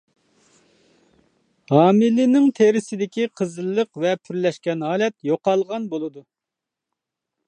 [1.73, 6.25] ھامىلىنىڭ تېرىسىدىكى قىزىللىق ۋە پۈرلەشكەن ھالەت يوقالغان بولىدۇ.